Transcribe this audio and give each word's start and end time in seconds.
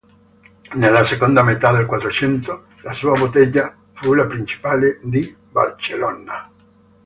Nella 0.73 1.03
seconda 1.03 1.43
metà 1.43 1.71
del 1.71 1.85
quattrocento 1.85 2.65
la 2.81 2.91
sua 2.91 3.13
bottega 3.13 3.77
fu 3.93 4.15
la 4.15 4.25
principale 4.25 4.99
di 5.03 5.37
Barcellona. 5.51 6.51